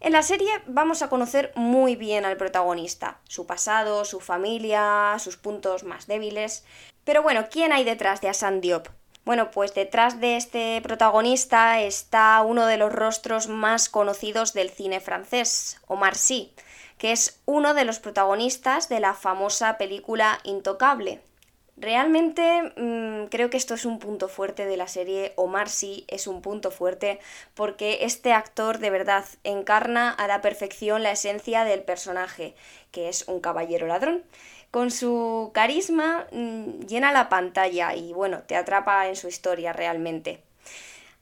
En 0.01 0.11
la 0.11 0.21
serie 0.21 0.51
vamos 0.67 1.01
a 1.01 1.09
conocer 1.09 1.51
muy 1.55 1.95
bien 1.95 2.25
al 2.25 2.37
protagonista, 2.37 3.17
su 3.23 3.47
pasado, 3.47 4.05
su 4.05 4.19
familia, 4.19 5.15
sus 5.17 5.37
puntos 5.37 5.83
más 5.83 6.05
débiles. 6.07 6.63
Pero 7.03 7.21
bueno, 7.21 7.47
¿quién 7.51 7.73
hay 7.73 7.83
detrás 7.83 8.21
de 8.21 8.29
Asan 8.29 8.61
Diop? 8.61 8.87
Bueno, 9.25 9.51
pues 9.51 9.73
detrás 9.73 10.19
de 10.19 10.35
este 10.35 10.81
protagonista 10.81 11.79
está 11.81 12.41
uno 12.41 12.65
de 12.65 12.77
los 12.77 12.91
rostros 12.91 13.47
más 13.47 13.89
conocidos 13.89 14.53
del 14.53 14.69
cine 14.69 14.99
francés, 14.99 15.79
Omar 15.87 16.15
Sy, 16.15 16.53
que 16.97 17.13
es 17.13 17.41
uno 17.45 17.73
de 17.73 17.85
los 17.85 17.99
protagonistas 17.99 18.89
de 18.89 18.99
la 18.99 19.13
famosa 19.13 19.77
película 19.77 20.39
Intocable. 20.43 21.21
Realmente 21.75 22.73
mmm, 22.75 23.25
creo 23.27 23.49
que 23.49 23.57
esto 23.57 23.73
es 23.73 23.85
un 23.85 23.97
punto 23.97 24.27
fuerte 24.27 24.65
de 24.65 24.77
la 24.77 24.87
serie, 24.87 25.33
Omar 25.37 25.69
Sy 25.69 26.05
es 26.07 26.27
un 26.27 26.41
punto 26.41 26.69
fuerte 26.69 27.19
porque 27.55 27.99
este 28.01 28.31
actor 28.31 28.77
de 28.77 28.91
verdad 28.91 29.25
encarna 29.43 30.11
a 30.11 30.27
la 30.27 30.41
perfección 30.41 31.01
la 31.01 31.11
esencia 31.11 31.63
del 31.63 31.81
personaje, 31.81 32.55
que 32.91 33.09
es 33.09 33.27
un 33.27 33.39
caballero 33.39 33.87
ladrón. 33.87 34.23
Con 34.73 34.89
su 34.89 35.51
carisma 35.53 36.25
mmm, 36.31 36.87
llena 36.87 37.11
la 37.11 37.29
pantalla 37.29 37.93
y 37.93 38.11
bueno, 38.11 38.39
te 38.39 38.55
atrapa 38.55 39.07
en 39.07 39.15
su 39.15 39.27
historia 39.27 39.71
realmente. 39.71 40.41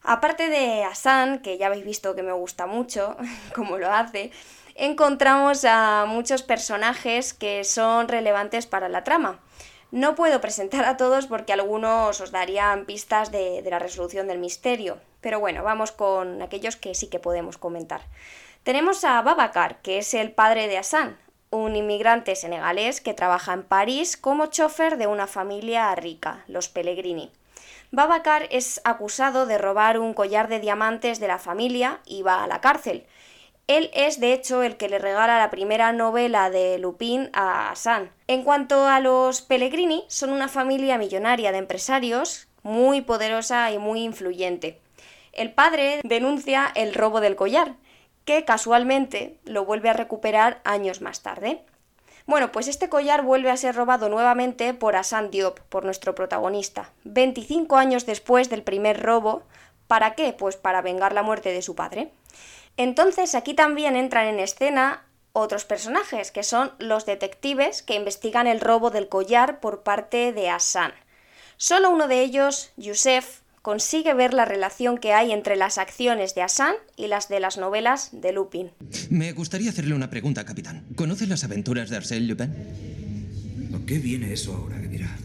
Aparte 0.02 0.48
de 0.48 0.84
Hassan, 0.84 1.40
que 1.40 1.58
ya 1.58 1.66
habéis 1.66 1.84
visto 1.84 2.14
que 2.14 2.22
me 2.22 2.32
gusta 2.32 2.64
mucho, 2.64 3.14
como 3.54 3.76
lo 3.76 3.92
hace, 3.92 4.30
encontramos 4.74 5.66
a 5.66 6.06
muchos 6.08 6.42
personajes 6.42 7.34
que 7.34 7.62
son 7.64 8.08
relevantes 8.08 8.64
para 8.64 8.88
la 8.88 9.04
trama. 9.04 9.38
No 9.90 10.14
puedo 10.14 10.40
presentar 10.40 10.86
a 10.86 10.96
todos 10.96 11.26
porque 11.26 11.52
algunos 11.52 12.22
os 12.22 12.30
darían 12.30 12.86
pistas 12.86 13.32
de, 13.32 13.62
la 13.68 13.78
resolución 13.78 14.28
del 14.28 14.38
misterio, 14.38 14.98
pero 15.20 15.40
bueno, 15.40 15.62
vamos 15.62 15.92
con 15.92 16.40
aquellos 16.40 16.76
que 16.76 16.94
sí 16.94 17.08
que 17.08 17.18
podemos 17.18 17.58
comentar. 17.58 18.00
Tenemos 18.62 19.04
a 19.04 19.20
Babacar, 19.20 19.82
que 19.82 19.98
es 19.98 20.14
el 20.14 20.32
padre 20.32 20.68
de 20.68 20.78
Hassan, 20.78 21.18
un 21.52 21.76
inmigrante 21.76 22.34
senegalés 22.34 23.00
que 23.00 23.14
trabaja 23.14 23.52
en 23.52 23.62
París 23.62 24.16
como 24.16 24.46
chofer 24.46 24.96
de 24.96 25.06
una 25.06 25.26
familia 25.26 25.94
rica, 25.94 26.44
los 26.48 26.68
Pellegrini. 26.68 27.30
Babacar 27.90 28.48
es 28.50 28.80
acusado 28.84 29.44
de 29.44 29.58
robar 29.58 29.98
un 29.98 30.14
collar 30.14 30.48
de 30.48 30.60
diamantes 30.60 31.20
de 31.20 31.28
la 31.28 31.38
familia 31.38 32.00
y 32.06 32.22
va 32.22 32.42
a 32.42 32.46
la 32.46 32.62
cárcel. 32.62 33.06
Él 33.66 33.90
es, 33.92 34.18
de 34.18 34.32
hecho, 34.32 34.62
el 34.62 34.78
que 34.78 34.88
le 34.88 34.98
regala 34.98 35.38
la 35.38 35.50
primera 35.50 35.92
novela 35.92 36.48
de 36.48 36.78
Lupin 36.78 37.28
a 37.34 37.70
Hassan. 37.70 38.10
En 38.26 38.44
cuanto 38.44 38.86
a 38.86 38.98
los 39.00 39.42
Pellegrini, 39.42 40.04
son 40.08 40.30
una 40.30 40.48
familia 40.48 40.96
millonaria 40.96 41.52
de 41.52 41.58
empresarios, 41.58 42.48
muy 42.62 43.02
poderosa 43.02 43.70
y 43.70 43.78
muy 43.78 44.02
influyente. 44.02 44.80
El 45.32 45.52
padre 45.52 46.00
denuncia 46.02 46.72
el 46.74 46.94
robo 46.94 47.20
del 47.20 47.36
collar, 47.36 47.74
que 48.24 48.44
casualmente 48.44 49.38
lo 49.44 49.64
vuelve 49.64 49.90
a 49.90 49.94
recuperar 49.94 50.60
años 50.64 51.00
más 51.00 51.22
tarde. 51.22 51.62
Bueno, 52.26 52.52
pues 52.52 52.68
este 52.68 52.88
collar 52.88 53.22
vuelve 53.22 53.50
a 53.50 53.56
ser 53.56 53.74
robado 53.74 54.08
nuevamente 54.08 54.74
por 54.74 54.94
Hassan 54.94 55.30
Diop, 55.30 55.58
por 55.60 55.84
nuestro 55.84 56.14
protagonista, 56.14 56.92
25 57.04 57.76
años 57.76 58.06
después 58.06 58.48
del 58.48 58.62
primer 58.62 59.02
robo. 59.02 59.42
¿Para 59.88 60.14
qué? 60.14 60.32
Pues 60.32 60.56
para 60.56 60.82
vengar 60.82 61.12
la 61.12 61.24
muerte 61.24 61.52
de 61.52 61.62
su 61.62 61.74
padre. 61.74 62.12
Entonces 62.76 63.34
aquí 63.34 63.54
también 63.54 63.96
entran 63.96 64.26
en 64.28 64.38
escena 64.38 65.04
otros 65.32 65.64
personajes, 65.64 66.30
que 66.30 66.42
son 66.42 66.72
los 66.78 67.06
detectives 67.06 67.82
que 67.82 67.94
investigan 67.94 68.46
el 68.46 68.60
robo 68.60 68.90
del 68.90 69.08
collar 69.08 69.60
por 69.60 69.82
parte 69.82 70.32
de 70.32 70.48
Hassan. 70.48 70.92
Solo 71.56 71.90
uno 71.90 72.08
de 72.08 72.20
ellos, 72.20 72.72
Youssef, 72.76 73.41
consigue 73.62 74.12
ver 74.14 74.34
la 74.34 74.44
relación 74.44 74.98
que 74.98 75.12
hay 75.12 75.32
entre 75.32 75.56
las 75.56 75.78
acciones 75.78 76.34
de 76.34 76.42
Hassan 76.42 76.74
y 76.96 77.06
las 77.06 77.28
de 77.28 77.40
las 77.40 77.56
novelas 77.56 78.10
de 78.12 78.32
Lupin. 78.32 78.72
Me 79.08 79.32
gustaría 79.32 79.70
hacerle 79.70 79.94
una 79.94 80.10
pregunta, 80.10 80.44
capitán. 80.44 80.84
¿Conoce 80.96 81.26
las 81.26 81.44
aventuras 81.44 81.88
de 81.88 81.96
Arsène 81.96 82.26
Lupin? 82.26 82.50
¿A 83.74 83.86
qué 83.86 83.98
viene 83.98 84.32
eso 84.32 84.54
ahora, 84.54 84.80
que 84.80 84.88
dirá? 84.88 85.16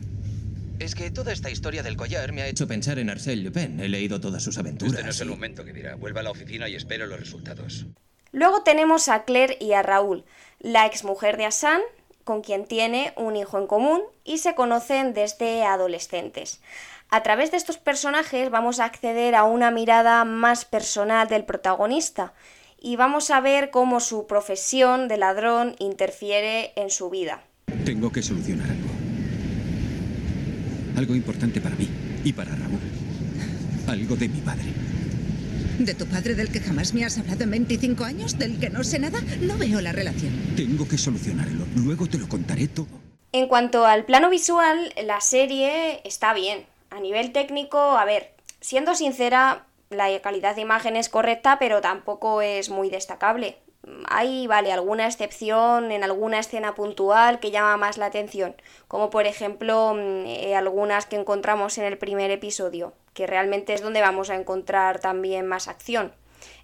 Es 0.79 0.93
que 0.93 1.09
toda 1.09 1.33
esta 1.33 1.49
historia 1.49 1.81
del 1.81 1.97
collar 1.97 2.31
me 2.31 2.43
ha 2.43 2.47
hecho 2.47 2.67
pensar 2.67 2.99
en 2.99 3.09
Arsène 3.09 3.43
Lupin. 3.43 3.79
He 3.79 3.89
leído 3.89 4.21
todas 4.21 4.43
sus 4.43 4.57
aventuras. 4.59 4.93
Este 4.93 5.03
no 5.03 5.09
es 5.09 5.21
el 5.21 5.29
momento, 5.29 5.65
que 5.65 5.73
dirá. 5.73 5.95
Vuelva 5.95 6.21
a 6.21 6.23
la 6.23 6.31
oficina 6.31 6.69
y 6.69 6.75
espero 6.75 7.07
los 7.07 7.19
resultados. 7.19 7.87
Luego 8.31 8.61
tenemos 8.61 9.09
a 9.09 9.23
Claire 9.23 9.57
y 9.59 9.73
a 9.73 9.81
Raúl, 9.81 10.25
la 10.59 10.85
exmujer 10.85 11.37
de 11.37 11.45
Hassan, 11.45 11.81
con 12.23 12.41
quien 12.41 12.65
tiene 12.65 13.13
un 13.15 13.35
hijo 13.35 13.57
en 13.57 13.67
común 13.67 14.01
y 14.25 14.39
se 14.39 14.53
conocen 14.53 15.13
desde 15.13 15.63
adolescentes. 15.63 16.59
A 17.09 17.23
través 17.23 17.51
de 17.51 17.57
estos 17.57 17.77
personajes 17.77 18.49
vamos 18.51 18.79
a 18.79 18.85
acceder 18.85 19.33
a 19.35 19.45
una 19.45 19.71
mirada 19.71 20.25
más 20.25 20.65
personal 20.65 21.29
del 21.29 21.45
protagonista 21.45 22.33
y 22.81 22.97
vamos 22.97 23.29
a 23.29 23.39
ver 23.39 23.69
cómo 23.69 24.01
su 24.01 24.27
profesión 24.27 25.07
de 25.07 25.15
ladrón 25.15 25.75
interfiere 25.79 26.73
en 26.75 26.89
su 26.89 27.09
vida. 27.09 27.43
Tengo 27.85 28.11
que 28.11 28.21
solucionar 28.21 28.69
algo. 28.69 28.89
Algo 30.97 31.15
importante 31.15 31.61
para 31.61 31.75
mí 31.75 31.87
y 32.25 32.33
para 32.33 32.51
Raúl. 32.51 32.79
Algo 33.87 34.17
de 34.17 34.27
mi 34.27 34.41
padre. 34.41 34.73
¿De 35.79 35.93
tu 35.93 36.07
padre 36.07 36.35
del 36.35 36.51
que 36.51 36.59
jamás 36.59 36.93
me 36.93 37.05
has 37.05 37.17
hablado 37.17 37.43
en 37.43 37.51
25 37.51 38.03
años? 38.03 38.37
¿Del 38.37 38.59
que 38.59 38.69
no 38.69 38.83
sé 38.83 38.99
nada? 38.99 39.21
No 39.39 39.57
veo 39.57 39.79
la 39.79 39.93
relación. 39.93 40.33
Tengo 40.57 40.87
que 40.87 40.97
solucionarlo. 40.97 41.65
Luego 41.75 42.07
te 42.07 42.17
lo 42.17 42.27
contaré 42.27 42.67
todo. 42.67 42.87
En 43.31 43.47
cuanto 43.47 43.85
al 43.85 44.03
plano 44.03 44.29
visual, 44.29 44.93
la 45.05 45.21
serie 45.21 46.01
está 46.03 46.33
bien. 46.33 46.65
A 46.89 46.99
nivel 46.99 47.31
técnico, 47.31 47.77
a 47.77 48.05
ver, 48.05 48.33
siendo 48.61 48.95
sincera, 48.95 49.65
la 49.89 50.19
calidad 50.21 50.55
de 50.55 50.61
imagen 50.61 50.95
es 50.95 51.09
correcta, 51.09 51.57
pero 51.59 51.81
tampoco 51.81 52.41
es 52.41 52.69
muy 52.69 52.89
destacable. 52.89 53.57
Hay, 54.09 54.47
vale, 54.47 54.73
alguna 54.73 55.05
excepción 55.05 55.91
en 55.91 56.03
alguna 56.03 56.39
escena 56.39 56.75
puntual 56.75 57.39
que 57.39 57.51
llama 57.51 57.77
más 57.77 57.97
la 57.97 58.07
atención, 58.07 58.55
como 58.87 59.09
por 59.09 59.25
ejemplo 59.25 59.95
eh, 59.97 60.55
algunas 60.55 61.05
que 61.05 61.15
encontramos 61.15 61.77
en 61.77 61.85
el 61.85 61.97
primer 61.97 62.31
episodio, 62.31 62.93
que 63.13 63.27
realmente 63.27 63.73
es 63.73 63.81
donde 63.81 64.01
vamos 64.01 64.29
a 64.29 64.35
encontrar 64.35 64.99
también 64.99 65.47
más 65.47 65.67
acción. 65.69 66.11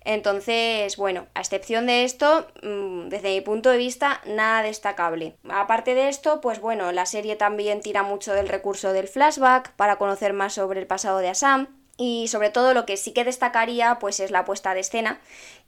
Entonces, 0.06 0.98
bueno, 0.98 1.28
a 1.34 1.40
excepción 1.42 1.86
de 1.86 2.04
esto, 2.04 2.48
desde 2.62 3.34
mi 3.36 3.42
punto 3.42 3.70
de 3.70 3.78
vista, 3.78 4.22
nada 4.26 4.64
destacable. 4.64 5.36
Aparte 5.50 5.96
de 5.96 6.10
esto, 6.10 6.42
pues 6.42 6.60
bueno, 6.60 6.92
la 6.92 7.06
serie 7.06 7.36
también 7.36 7.82
tira 7.82 8.04
mucho 8.04 8.34
del 8.34 8.50
recurso 8.50 8.94
del 8.94 9.08
flashback 9.08 9.72
para 9.74 9.98
conocer 9.98 10.34
más 10.34 10.54
sobre 10.54 10.80
el 10.80 10.88
pasado 10.88 11.20
de 11.20 11.30
Assam. 11.30 11.68
Y 11.96 12.28
sobre 12.28 12.50
todo 12.50 12.74
lo 12.74 12.88
que 12.88 12.98
sí 12.98 13.14
que 13.14 13.24
destacaría 13.24 14.00
pues 14.00 14.20
es 14.20 14.32
la 14.32 14.46
puesta 14.46 14.74
de 14.74 14.80
escena, 14.80 15.22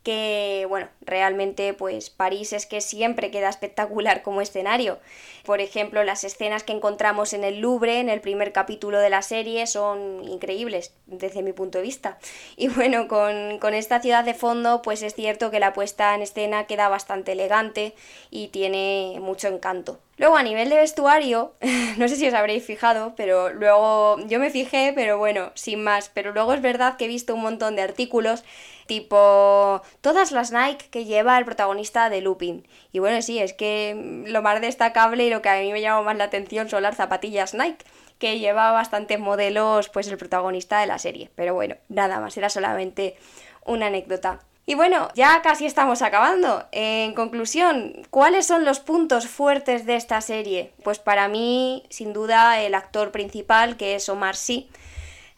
que 0.06 0.68
bueno, 0.70 0.88
realmente 1.02 1.74
pues 1.74 2.12
París 2.12 2.54
es 2.54 2.68
que 2.68 2.80
siempre 2.80 3.32
queda 3.32 3.50
espectacular 3.50 4.22
como 4.22 4.40
escenario. 4.40 5.00
Por 5.44 5.62
ejemplo, 5.62 6.04
las 6.04 6.24
escenas 6.24 6.64
que 6.64 6.74
encontramos 6.74 7.34
en 7.34 7.44
el 7.44 7.60
Louvre 7.60 8.00
en 8.00 8.10
el 8.10 8.22
primer 8.22 8.54
capítulo 8.54 9.00
de 9.00 9.10
la 9.10 9.24
serie 9.24 9.66
son 9.66 10.24
increíbles 10.24 10.94
desde 11.08 11.42
mi 11.42 11.54
punto 11.54 11.80
de 11.80 11.84
vista. 11.84 12.20
Y 12.58 12.68
bueno, 12.70 13.08
con, 13.08 13.58
con 13.60 13.74
esta 13.74 14.00
ciudad 14.00 14.24
de 14.24 14.36
fondo 14.36 14.82
pues 14.84 15.02
es 15.02 15.16
cierto 15.16 15.50
que 15.50 15.60
la 15.60 15.74
puesta 15.74 16.14
en 16.14 16.22
escena 16.22 16.68
queda 16.68 16.88
bastante 16.88 17.32
elegante 17.32 17.96
y 18.30 18.50
tiene 18.50 19.18
mucho 19.20 19.48
encanto. 19.48 20.00
Luego 20.18 20.38
a 20.38 20.44
nivel 20.44 20.70
de 20.70 20.78
vestuario, 20.78 21.56
no 21.98 22.08
sé 22.08 22.16
si 22.16 22.28
os 22.28 22.34
habréis 22.34 22.64
fijado, 22.64 23.14
pero 23.16 23.52
luego 23.52 24.18
yo 24.28 24.40
me 24.40 24.50
fijé, 24.50 24.94
pero 24.96 25.18
bueno, 25.18 25.52
sin 25.56 25.84
más. 25.84 26.10
Pero 26.14 26.32
luego 26.32 26.54
es 26.54 26.62
verdad 26.62 26.96
que 26.98 27.06
he 27.06 27.08
visto 27.10 27.36
un 27.36 27.42
montón 27.42 27.76
de 27.76 27.82
artículos 27.82 28.44
tipo 28.88 29.82
todas 30.02 30.32
las 30.32 30.52
Nike 30.52 30.88
que 30.90 31.06
lleva 31.06 31.38
el 31.38 31.46
protagonista 31.46 32.10
de 32.10 32.22
Lupin. 32.22 32.66
Y 32.92 33.00
bueno, 33.00 33.22
sí, 33.22 33.40
es 33.40 33.54
que 33.54 34.24
lo 34.28 34.42
más 34.42 34.62
destacable 34.62 35.26
y 35.26 35.30
lo 35.30 35.42
que 35.42 35.50
a 35.50 35.60
mí 35.60 35.72
me 35.72 35.82
llama 35.82 36.04
más 36.04 36.18
la 36.18 36.26
atención 36.26 36.70
son 36.70 36.84
las 36.84 36.96
zapatillas 36.96 37.54
Nike 37.54 37.84
que 38.20 38.40
lleva 38.40 38.72
bastantes 38.72 39.20
modelos 39.20 39.90
pues 39.90 40.08
el 40.08 40.18
protagonista 40.18 40.80
de 40.80 40.88
la 40.88 41.00
serie. 41.00 41.30
Pero 41.36 41.54
bueno, 41.54 41.76
nada 41.90 42.20
más, 42.20 42.38
era 42.38 42.50
solamente 42.50 43.18
una 43.66 43.88
anécdota. 43.88 44.40
Y 44.68 44.74
bueno, 44.74 45.10
ya 45.14 45.42
casi 45.44 45.68
estamos 45.68 46.02
acabando. 46.02 46.66
En 46.72 47.14
conclusión, 47.14 48.02
¿cuáles 48.10 48.48
son 48.48 48.66
los 48.66 48.80
puntos 48.80 49.28
fuertes 49.28 49.86
de 49.86 49.96
esta 49.96 50.22
serie? 50.22 50.74
Pues 50.84 50.98
para 50.98 51.28
mí, 51.28 51.84
sin 51.90 52.14
duda, 52.14 52.60
el 52.62 52.74
actor 52.74 53.12
principal, 53.12 53.78
que 53.78 53.94
es 53.96 54.10
Omar 54.10 54.36
Sy. 54.36 54.68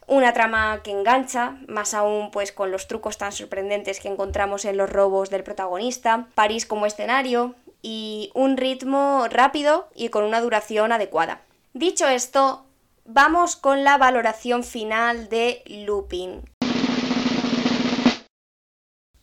Una 0.06 0.32
trama 0.32 0.80
que 0.82 0.92
engancha, 0.92 1.58
más 1.68 1.92
aún 1.92 2.30
pues 2.30 2.52
con 2.52 2.70
los 2.70 2.88
trucos 2.88 3.18
tan 3.18 3.32
sorprendentes 3.32 4.00
que 4.00 4.08
encontramos 4.08 4.64
en 4.64 4.78
los 4.78 4.88
robos 4.88 5.28
del 5.28 5.44
protagonista, 5.44 6.28
París 6.34 6.64
como 6.64 6.86
escenario 6.86 7.54
y 7.82 8.30
un 8.32 8.56
ritmo 8.56 9.26
rápido 9.30 9.90
y 9.94 10.08
con 10.08 10.24
una 10.24 10.40
duración 10.40 10.92
adecuada. 10.92 11.42
Dicho 11.74 12.08
esto, 12.08 12.64
vamos 13.04 13.56
con 13.56 13.84
la 13.84 13.98
valoración 13.98 14.64
final 14.64 15.28
de 15.28 15.62
Lupin. 15.66 16.42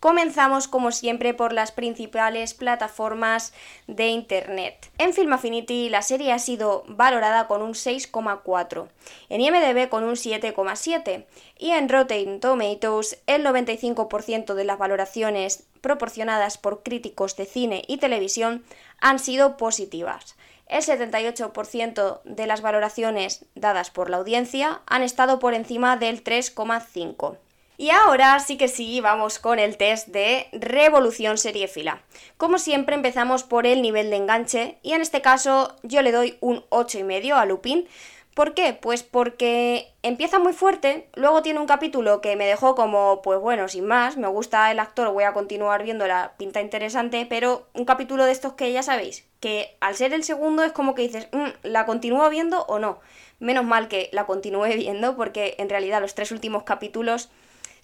Comenzamos 0.06 0.68
como 0.68 0.92
siempre 0.92 1.34
por 1.34 1.52
las 1.52 1.72
principales 1.72 2.54
plataformas 2.54 3.54
de 3.88 4.10
internet. 4.10 4.92
En 5.00 5.16
Film 5.16 5.34
Affinity 5.34 5.90
la 5.90 6.04
serie 6.04 6.32
ha 6.32 6.38
sido 6.38 6.84
valorada 6.88 7.48
con 7.48 7.64
un 7.64 7.72
6,4, 7.72 8.88
en 9.30 9.42
IMDb 9.42 9.90
con 9.90 10.04
un 10.04 10.14
7,7 10.14 11.26
y 11.58 11.72
en 11.72 11.90
Rotten 11.90 12.40
Tomatoes 12.40 13.20
el 13.26 13.44
95% 13.44 14.54
de 14.54 14.64
las 14.64 14.78
valoraciones 14.78 15.66
proporcionadas 15.82 16.60
por 16.60 16.84
críticos 16.84 17.36
de 17.36 17.48
cine 17.48 17.82
y 17.88 17.98
televisión 17.98 18.64
han 19.02 19.18
sido 19.18 19.58
positivas. 19.58 20.36
El 20.68 20.84
78% 20.84 22.22
de 22.26 22.46
las 22.46 22.62
valoraciones 22.62 23.46
dadas 23.56 23.90
por 23.90 24.12
la 24.12 24.18
audiencia 24.18 24.82
han 24.86 25.02
estado 25.02 25.40
por 25.40 25.56
encima 25.56 25.98
del 25.98 26.24
3,5. 26.24 27.38
Y 27.78 27.90
ahora 27.90 28.40
sí 28.40 28.58
que 28.58 28.68
sí, 28.68 29.02
vamos 29.02 29.40
con 29.40 29.60
el 29.60 29.76
test 29.76 30.08
de 30.08 30.48
Revolución 30.54 31.38
Seriéfila. 31.38 32.02
Como 32.38 32.58
siempre 32.58 32.96
empezamos 32.96 33.44
por 33.44 33.68
el 33.68 33.82
nivel 33.82 34.10
de 34.10 34.16
enganche 34.16 34.78
y 34.82 34.94
en 34.94 35.02
este 35.02 35.22
caso 35.22 35.76
yo 35.84 36.02
le 36.02 36.14
doy 36.14 36.38
un 36.40 36.64
8,5 36.70 37.34
a 37.34 37.46
Lupin. 37.46 37.88
¿Por 38.34 38.54
qué? 38.54 38.74
Pues 38.74 39.02
porque 39.04 39.94
empieza 40.04 40.40
muy 40.40 40.52
fuerte, 40.52 41.08
luego 41.16 41.42
tiene 41.42 41.60
un 41.62 41.68
capítulo 41.68 42.20
que 42.20 42.36
me 42.36 42.46
dejó 42.46 42.76
como, 42.76 43.22
pues 43.22 43.40
bueno, 43.40 43.70
sin 43.70 43.86
más, 43.86 44.18
me 44.18 44.28
gusta 44.28 44.70
el 44.72 44.80
actor, 44.80 45.14
voy 45.14 45.24
a 45.24 45.32
continuar 45.32 45.84
viendo 45.84 46.06
la 46.06 46.34
pinta 46.38 46.60
interesante, 46.60 47.26
pero 47.30 47.68
un 47.74 47.86
capítulo 47.86 48.26
de 48.26 48.34
estos 48.34 48.54
que 48.54 48.74
ya 48.74 48.84
sabéis, 48.84 49.26
que 49.40 49.78
al 49.80 49.96
ser 49.96 50.14
el 50.14 50.26
segundo 50.26 50.64
es 50.64 50.74
como 50.74 50.96
que 50.96 51.04
dices, 51.04 51.30
mm, 51.32 51.48
¿la 51.64 51.86
continúo 51.86 52.30
viendo 52.30 52.66
o 52.66 52.78
no? 52.78 53.00
Menos 53.40 53.64
mal 53.64 53.88
que 53.88 54.10
la 54.12 54.26
continúe 54.26 54.66
viendo 54.76 55.16
porque 55.16 55.56
en 55.58 55.70
realidad 55.70 56.02
los 56.02 56.14
tres 56.14 56.34
últimos 56.34 56.64
capítulos 56.64 57.30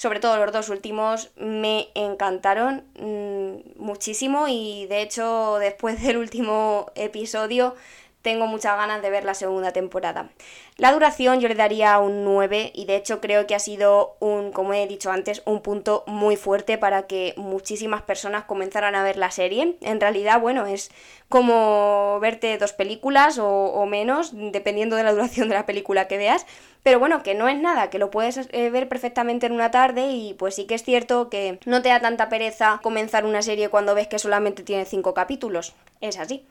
sobre 0.02 0.20
todo 0.20 0.36
los 0.44 0.52
dos 0.52 0.70
últimos, 0.70 1.30
me 1.36 1.90
encantaron 1.94 2.86
mm, 3.00 3.80
muchísimo 3.80 4.48
y 4.48 4.88
de 4.88 5.04
hecho 5.04 5.58
después 5.60 6.02
del 6.02 6.18
último 6.18 6.88
episodio 6.96 7.76
tengo 8.24 8.48
muchas 8.48 8.78
ganas 8.78 9.04
de 9.04 9.12
ver 9.12 9.26
la 9.26 9.36
segunda 9.36 9.74
temporada. 9.74 10.30
La 10.78 10.92
duración 10.92 11.40
yo 11.40 11.48
le 11.48 11.56
daría 11.56 12.00
un 12.00 12.24
9 12.24 12.72
y 12.74 12.86
de 12.86 12.96
hecho 12.96 13.22
creo 13.22 13.46
que 13.46 13.54
ha 13.54 13.60
sido 13.60 14.16
un, 14.20 14.52
como 14.52 14.74
he 14.74 14.88
dicho 14.88 15.12
antes, 15.12 15.44
un 15.46 15.62
punto 15.62 16.04
muy 16.08 16.36
fuerte 16.36 16.78
para 16.78 17.08
que 17.08 17.34
muchísimas 17.38 18.02
personas 18.02 18.46
comenzaran 18.46 18.96
a 18.96 19.04
ver 19.04 19.18
la 19.18 19.30
serie. 19.30 19.78
En 19.82 20.00
realidad, 20.00 20.40
bueno, 20.40 20.66
es 20.66 20.90
como 21.30 22.20
verte 22.20 22.58
dos 22.58 22.74
películas 22.74 23.40
o, 23.40 23.86
menos, 23.86 24.32
dependiendo 24.34 24.96
de 24.96 25.04
la 25.04 25.12
duración 25.12 25.50
de 25.50 25.56
la 25.56 25.66
película 25.66 26.08
que 26.08 26.18
veas. 26.18 26.46
Pero 26.84 27.00
bueno, 27.00 27.22
que 27.22 27.36
no 27.36 27.48
es 27.48 27.60
nada, 27.60 27.90
que 27.90 28.00
lo 28.00 28.10
puedes 28.10 28.38
eh, 28.52 28.70
ver 28.72 28.90
perfectamente 28.90 29.46
en 29.46 29.52
una 29.52 29.70
tarde 29.70 30.08
y 30.12 30.34
pues 30.34 30.56
sí 30.56 30.66
que 30.66 30.76
es 30.76 30.84
cierto 30.84 31.30
que 31.30 31.60
no 31.66 31.82
te 31.82 31.90
da 31.90 32.00
tanta 32.00 32.28
pereza 32.28 32.80
comenzar 32.82 33.26
una 33.26 33.44
serie 33.44 33.70
cuando 33.70 33.94
ves 33.94 34.08
que 34.08 34.18
solamente 34.18 34.64
tiene 34.64 34.86
5 34.86 35.14
capítulos. 35.14 35.76
Es 36.02 36.18
así. 36.18 36.46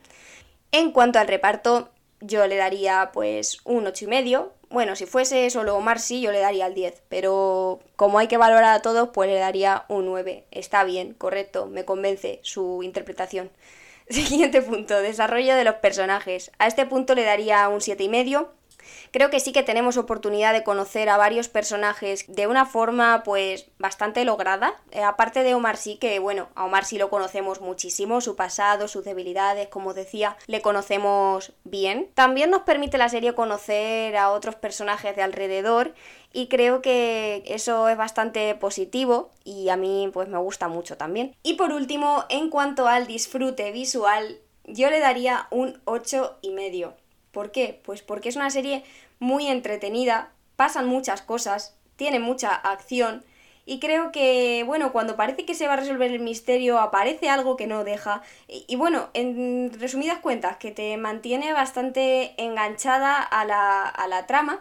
En 0.70 0.92
cuanto 0.92 1.18
al 1.18 1.26
reparto, 1.26 1.90
yo 2.20 2.46
le 2.46 2.56
daría 2.56 3.10
pues 3.12 3.58
un 3.64 3.86
ocho 3.86 4.04
y 4.04 4.08
medio. 4.08 4.52
Bueno, 4.68 4.94
si 4.94 5.04
fuese 5.06 5.50
solo 5.50 5.74
Omar 5.76 5.98
sí, 5.98 6.20
yo 6.20 6.30
le 6.30 6.38
daría 6.38 6.66
el 6.66 6.74
10, 6.74 7.02
pero 7.08 7.80
como 7.96 8.20
hay 8.20 8.28
que 8.28 8.36
valorar 8.36 8.72
a 8.76 8.82
todos, 8.82 9.08
pues 9.12 9.28
le 9.28 9.36
daría 9.36 9.84
un 9.88 10.06
9. 10.06 10.44
Está 10.52 10.84
bien, 10.84 11.14
correcto, 11.14 11.66
me 11.66 11.84
convence 11.84 12.38
su 12.44 12.84
interpretación. 12.84 13.50
Siguiente 14.10 14.62
punto, 14.62 15.00
desarrollo 15.00 15.56
de 15.56 15.64
los 15.64 15.76
personajes. 15.76 16.52
A 16.58 16.68
este 16.68 16.86
punto 16.86 17.16
le 17.16 17.24
daría 17.24 17.68
un 17.68 17.80
siete 17.80 18.04
y 18.04 18.08
medio 18.08 18.52
creo 19.10 19.30
que 19.30 19.40
sí 19.40 19.52
que 19.52 19.62
tenemos 19.62 19.96
oportunidad 19.96 20.52
de 20.52 20.64
conocer 20.64 21.08
a 21.08 21.16
varios 21.16 21.48
personajes 21.48 22.24
de 22.28 22.46
una 22.46 22.66
forma 22.66 23.22
pues 23.24 23.66
bastante 23.78 24.24
lograda. 24.24 24.74
Eh, 24.90 25.02
aparte 25.02 25.42
de 25.42 25.54
Omar 25.54 25.76
sí, 25.76 25.96
que 25.96 26.18
bueno, 26.18 26.48
a 26.54 26.64
Omar 26.64 26.84
sí 26.84 26.98
lo 26.98 27.10
conocemos 27.10 27.60
muchísimo, 27.60 28.20
su 28.20 28.36
pasado, 28.36 28.88
sus 28.88 29.04
debilidades, 29.04 29.68
como 29.68 29.94
decía, 29.94 30.36
le 30.46 30.62
conocemos 30.62 31.52
bien. 31.64 32.08
También 32.14 32.50
nos 32.50 32.62
permite 32.62 32.98
la 32.98 33.08
serie 33.08 33.34
conocer 33.34 34.16
a 34.16 34.30
otros 34.30 34.54
personajes 34.54 35.16
de 35.16 35.22
alrededor 35.22 35.94
y 36.32 36.46
creo 36.48 36.80
que 36.80 37.42
eso 37.46 37.88
es 37.88 37.96
bastante 37.96 38.54
positivo 38.54 39.30
y 39.44 39.68
a 39.68 39.76
mí 39.76 40.10
pues 40.12 40.28
me 40.28 40.38
gusta 40.38 40.68
mucho 40.68 40.96
también. 40.96 41.34
Y 41.42 41.54
por 41.54 41.72
último, 41.72 42.24
en 42.28 42.50
cuanto 42.50 42.86
al 42.86 43.06
disfrute 43.06 43.72
visual, 43.72 44.38
yo 44.64 44.90
le 44.90 45.00
daría 45.00 45.48
un 45.50 45.80
8 45.84 46.38
y 46.42 46.50
medio. 46.50 46.94
¿Por 47.32 47.52
qué? 47.52 47.80
Pues 47.84 48.02
porque 48.02 48.28
es 48.28 48.36
una 48.36 48.50
serie 48.50 48.84
muy 49.18 49.46
entretenida, 49.46 50.32
pasan 50.56 50.86
muchas 50.86 51.22
cosas, 51.22 51.76
tiene 51.96 52.18
mucha 52.18 52.54
acción 52.54 53.24
y 53.70 53.78
creo 53.78 54.10
que, 54.10 54.64
bueno, 54.66 54.90
cuando 54.90 55.14
parece 55.14 55.44
que 55.44 55.54
se 55.54 55.68
va 55.68 55.74
a 55.74 55.76
resolver 55.76 56.10
el 56.10 56.18
misterio, 56.18 56.80
aparece 56.80 57.28
algo 57.28 57.56
que 57.56 57.68
no 57.68 57.84
deja. 57.84 58.22
Y, 58.48 58.74
bueno, 58.74 59.10
en 59.14 59.70
resumidas 59.78 60.18
cuentas, 60.18 60.56
que 60.56 60.72
te 60.72 60.96
mantiene 60.96 61.52
bastante 61.52 62.34
enganchada 62.36 63.22
a 63.22 63.44
la, 63.44 63.86
a 63.86 64.08
la 64.08 64.26
trama. 64.26 64.60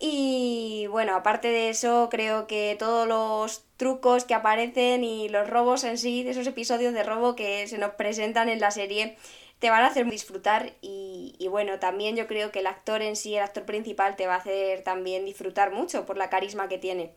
Y 0.00 0.86
bueno, 0.90 1.14
aparte 1.14 1.48
de 1.48 1.68
eso, 1.68 2.08
creo 2.10 2.46
que 2.46 2.74
todos 2.78 3.06
los 3.06 3.64
trucos 3.76 4.24
que 4.24 4.34
aparecen 4.34 5.04
y 5.04 5.28
los 5.28 5.50
robos 5.50 5.84
en 5.84 5.98
sí, 5.98 6.24
esos 6.26 6.46
episodios 6.46 6.94
de 6.94 7.02
robo 7.02 7.36
que 7.36 7.66
se 7.66 7.76
nos 7.76 7.90
presentan 7.96 8.48
en 8.48 8.60
la 8.60 8.70
serie, 8.70 9.16
te 9.58 9.70
van 9.70 9.82
a 9.82 9.88
hacer 9.88 10.08
disfrutar 10.08 10.72
y, 10.80 11.46
bueno, 11.50 11.78
también 11.78 12.16
yo 12.16 12.26
creo 12.26 12.52
que 12.52 12.60
el 12.60 12.66
actor 12.66 13.02
en 13.02 13.16
sí, 13.16 13.34
el 13.34 13.42
actor 13.42 13.64
principal, 13.64 14.16
te 14.16 14.26
va 14.26 14.34
a 14.34 14.38
hacer 14.38 14.82
también 14.82 15.24
disfrutar 15.24 15.72
mucho 15.72 16.06
por 16.06 16.16
la 16.16 16.30
carisma 16.30 16.68
que 16.68 16.78
tiene. 16.78 17.10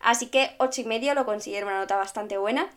Así 0.00 0.26
que 0.26 0.52
8 0.58 0.82
y 0.82 0.84
medio 0.84 1.14
lo 1.14 1.26
considero 1.26 1.66
una 1.66 1.80
nota 1.80 1.96
bastante 1.96 2.38
buena. 2.38 2.70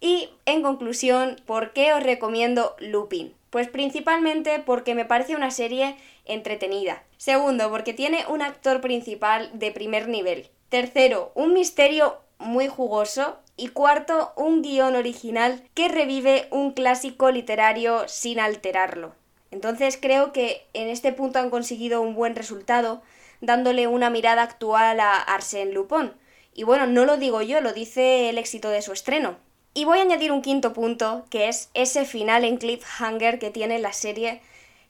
Y 0.00 0.30
en 0.46 0.62
conclusión, 0.62 1.36
¿por 1.46 1.72
qué 1.72 1.92
os 1.92 2.02
recomiendo 2.02 2.74
Lupin? 2.78 3.34
Pues 3.50 3.68
principalmente 3.68 4.58
porque 4.58 4.94
me 4.94 5.04
parece 5.04 5.36
una 5.36 5.50
serie 5.50 5.96
entretenida. 6.24 7.02
Segundo, 7.18 7.70
porque 7.70 7.92
tiene 7.92 8.24
un 8.28 8.42
actor 8.42 8.80
principal 8.80 9.50
de 9.52 9.70
primer 9.70 10.08
nivel. 10.08 10.48
Tercero, 10.70 11.32
un 11.34 11.52
misterio 11.52 12.21
muy 12.42 12.68
jugoso 12.68 13.38
y 13.56 13.68
cuarto, 13.68 14.32
un 14.36 14.62
guion 14.62 14.96
original 14.96 15.62
que 15.74 15.88
revive 15.88 16.48
un 16.50 16.72
clásico 16.72 17.30
literario 17.30 18.08
sin 18.08 18.40
alterarlo. 18.40 19.14
Entonces 19.50 19.98
creo 20.00 20.32
que 20.32 20.66
en 20.72 20.88
este 20.88 21.12
punto 21.12 21.38
han 21.38 21.50
conseguido 21.50 22.00
un 22.00 22.14
buen 22.14 22.34
resultado, 22.34 23.02
dándole 23.40 23.86
una 23.86 24.10
mirada 24.10 24.42
actual 24.42 24.98
a 25.00 25.14
Arsène 25.18 25.72
Lupin. 25.72 26.12
Y 26.54 26.64
bueno, 26.64 26.86
no 26.86 27.04
lo 27.04 27.16
digo 27.16 27.42
yo, 27.42 27.60
lo 27.60 27.72
dice 27.72 28.30
el 28.30 28.38
éxito 28.38 28.70
de 28.70 28.82
su 28.82 28.92
estreno. 28.92 29.36
Y 29.74 29.84
voy 29.84 29.98
a 29.98 30.02
añadir 30.02 30.32
un 30.32 30.42
quinto 30.42 30.72
punto, 30.72 31.24
que 31.30 31.48
es 31.48 31.70
ese 31.72 32.04
final 32.04 32.44
en 32.44 32.58
cliffhanger 32.58 33.38
que 33.38 33.50
tiene 33.50 33.78
la 33.78 33.92
serie. 33.92 34.42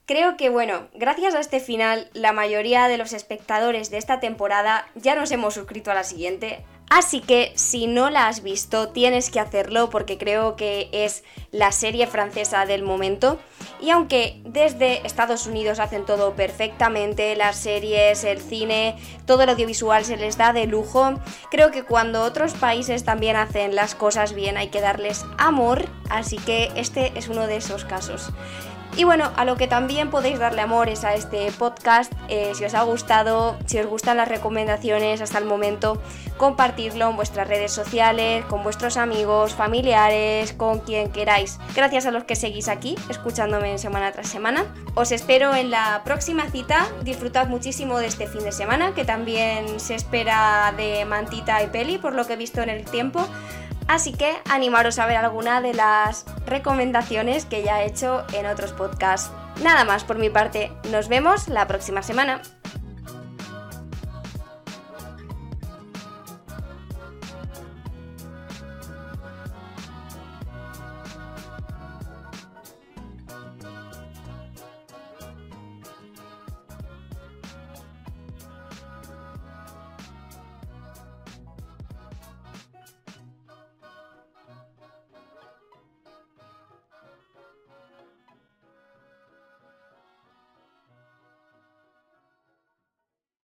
Creo 0.07 0.37
que, 0.37 0.49
bueno, 0.49 0.88
gracias 0.95 1.35
a 1.35 1.41
este 1.41 1.61
final, 1.61 2.11
la 2.12 2.33
mayoría 2.33 2.88
de 2.88 2.99
los 2.99 3.12
espectadores 3.12 3.91
de 3.91 3.99
esta 3.99 4.19
temporada 4.19 4.88
ya 4.97 5.15
nos 5.15 5.31
hemos 5.31 5.55
suscrito 5.55 5.93
a 5.93 5.95
la 5.95 6.03
siguiente, 6.03 6.65
Así 6.94 7.22
que 7.22 7.55
si 7.55 7.87
no 7.87 8.11
la 8.11 8.28
has 8.28 8.42
visto, 8.42 8.90
tienes 8.90 9.31
que 9.31 9.40
hacerlo 9.40 9.88
porque 9.88 10.18
creo 10.18 10.57
que 10.57 10.90
es 10.92 11.24
la 11.50 11.72
serie 11.72 12.07
francesa 12.07 12.66
del 12.66 12.83
momento. 12.83 13.38
Y 13.81 13.88
aunque 13.88 14.42
desde 14.44 15.07
Estados 15.07 15.46
Unidos 15.46 15.78
hacen 15.78 16.05
todo 16.05 16.35
perfectamente, 16.37 17.35
las 17.35 17.57
series, 17.57 18.24
el 18.24 18.42
cine, 18.42 18.98
todo 19.24 19.44
el 19.44 19.48
audiovisual 19.48 20.05
se 20.05 20.18
les 20.18 20.37
da 20.37 20.52
de 20.52 20.66
lujo, 20.66 21.14
creo 21.50 21.70
que 21.70 21.83
cuando 21.83 22.24
otros 22.24 22.52
países 22.52 23.05
también 23.05 23.37
hacen 23.37 23.74
las 23.74 23.94
cosas 23.94 24.35
bien 24.35 24.59
hay 24.59 24.68
que 24.68 24.83
darles 24.83 25.24
amor, 25.38 25.88
así 26.11 26.37
que 26.37 26.70
este 26.76 27.18
es 27.18 27.28
uno 27.28 27.46
de 27.46 27.57
esos 27.57 27.87
casos. 27.87 28.31
Y 28.94 29.05
bueno, 29.05 29.33
a 29.37 29.46
lo 29.46 29.57
que 29.57 29.68
también 29.68 30.11
podéis 30.11 30.38
darle 30.38 30.61
amor 30.61 30.90
es 30.90 31.02
a 31.05 31.14
este 31.14 31.50
podcast. 31.52 32.12
Eh, 32.28 32.52
si 32.55 32.64
os 32.64 32.74
ha 32.74 32.83
gustado, 32.83 33.57
si 33.64 33.78
os 33.78 33.87
gustan 33.87 34.18
las 34.18 34.28
recomendaciones 34.28 35.22
hasta 35.22 35.38
el 35.38 35.46
momento, 35.46 36.00
compartidlo 36.37 37.09
en 37.09 37.16
vuestras 37.16 37.48
redes 37.48 37.72
sociales, 37.72 38.44
con 38.44 38.62
vuestros 38.62 38.98
amigos, 38.98 39.55
familiares, 39.55 40.52
con 40.52 40.81
quien 40.81 41.11
queráis. 41.11 41.59
Gracias 41.74 42.05
a 42.05 42.11
los 42.11 42.24
que 42.24 42.37
seguís 42.37 42.68
aquí, 42.68 42.96
escuchándome 43.09 43.78
semana 43.78 44.12
tras 44.12 44.28
semana. 44.28 44.66
Os 44.94 45.11
espero 45.11 45.55
en 45.55 45.70
la 45.70 46.02
próxima 46.05 46.50
cita. 46.50 46.87
Disfrutad 47.02 47.48
muchísimo 47.48 47.98
de 47.98 48.09
este 48.09 48.26
fin 48.26 48.44
de 48.44 48.52
semana, 48.52 48.92
que 48.92 49.07
también 49.07 49.81
se 49.81 49.94
espera 49.94 50.74
de 50.76 51.07
mantita 51.07 51.62
y 51.62 51.68
peli, 51.68 51.96
por 51.96 52.12
lo 52.12 52.26
que 52.26 52.35
he 52.35 52.37
visto 52.37 52.61
en 52.61 52.68
el 52.68 52.85
tiempo. 52.85 53.26
Así 53.92 54.14
que 54.14 54.38
animaros 54.48 54.98
a 54.98 55.05
ver 55.05 55.18
alguna 55.18 55.61
de 55.61 55.74
las 55.74 56.24
recomendaciones 56.46 57.44
que 57.44 57.62
ya 57.62 57.83
he 57.83 57.87
hecho 57.88 58.24
en 58.33 58.46
otros 58.46 58.72
podcasts. 58.72 59.31
Nada 59.62 59.85
más 59.85 60.02
por 60.02 60.16
mi 60.16 60.31
parte, 60.31 60.72
nos 60.90 61.09
vemos 61.09 61.46
la 61.48 61.66
próxima 61.66 62.02
semana. 62.02 62.40